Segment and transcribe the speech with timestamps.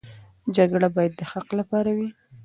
[0.55, 2.09] جګړه باید د حق لپاره وي.